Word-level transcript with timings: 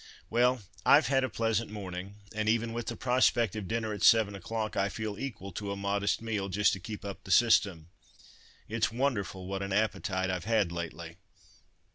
Well, 0.31 0.63
I've 0.83 1.09
had 1.09 1.23
a 1.23 1.29
pleasant 1.29 1.69
morning, 1.69 2.15
and 2.33 2.49
even 2.49 2.73
with 2.73 2.87
the 2.87 2.95
prospect 2.95 3.55
of 3.55 3.67
dinner 3.67 3.93
at 3.93 4.01
seven 4.01 4.33
o'clock, 4.33 4.75
I 4.75 4.89
feel 4.89 5.19
equal 5.19 5.51
to 5.51 5.71
a 5.71 5.75
modest 5.75 6.23
meal, 6.23 6.49
just 6.49 6.73
to 6.73 6.79
keep 6.79 7.05
up 7.05 7.23
the 7.23 7.29
system. 7.29 7.91
It's 8.67 8.91
wonderful 8.91 9.45
what 9.45 9.61
an 9.61 9.71
appetite 9.71 10.31
I've 10.31 10.45
had 10.45 10.71
lately." 10.71 11.17